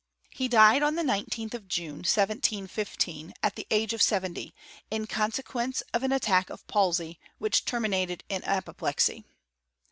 [0.31, 4.55] He died on the 19th of June, 1715, at the age of seventy,
[4.89, 9.25] in consequence of an at tack of palsy, which terminated in apoplexy.